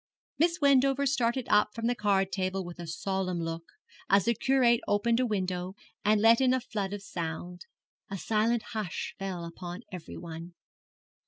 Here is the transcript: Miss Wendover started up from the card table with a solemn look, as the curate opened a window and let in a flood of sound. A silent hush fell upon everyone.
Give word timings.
Miss 0.39 0.59
Wendover 0.59 1.05
started 1.05 1.47
up 1.47 1.75
from 1.75 1.85
the 1.85 1.93
card 1.93 2.31
table 2.31 2.65
with 2.65 2.79
a 2.79 2.87
solemn 2.87 3.39
look, 3.43 3.65
as 4.09 4.25
the 4.25 4.33
curate 4.33 4.79
opened 4.87 5.19
a 5.19 5.27
window 5.27 5.75
and 6.03 6.19
let 6.19 6.41
in 6.41 6.55
a 6.55 6.59
flood 6.59 6.91
of 6.91 7.03
sound. 7.03 7.67
A 8.09 8.17
silent 8.17 8.63
hush 8.73 9.13
fell 9.19 9.45
upon 9.45 9.83
everyone. 9.91 10.55